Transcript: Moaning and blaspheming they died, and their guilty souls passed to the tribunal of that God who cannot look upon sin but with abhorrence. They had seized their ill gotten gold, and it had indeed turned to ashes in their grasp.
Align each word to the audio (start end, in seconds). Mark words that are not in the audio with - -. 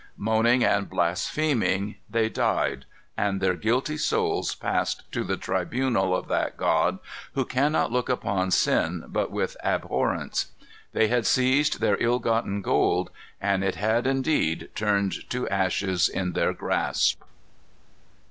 Moaning 0.17 0.63
and 0.63 0.89
blaspheming 0.89 1.93
they 2.09 2.27
died, 2.27 2.85
and 3.15 3.39
their 3.39 3.53
guilty 3.53 3.97
souls 3.97 4.55
passed 4.55 5.03
to 5.11 5.23
the 5.23 5.37
tribunal 5.37 6.15
of 6.15 6.27
that 6.27 6.57
God 6.57 6.97
who 7.33 7.45
cannot 7.45 7.91
look 7.91 8.09
upon 8.09 8.49
sin 8.49 9.03
but 9.09 9.29
with 9.29 9.55
abhorrence. 9.63 10.47
They 10.91 11.07
had 11.09 11.27
seized 11.27 11.81
their 11.81 12.01
ill 12.01 12.17
gotten 12.17 12.63
gold, 12.63 13.11
and 13.39 13.63
it 13.63 13.75
had 13.75 14.07
indeed 14.07 14.71
turned 14.73 15.29
to 15.29 15.47
ashes 15.49 16.09
in 16.09 16.33
their 16.33 16.51
grasp. 16.53 17.21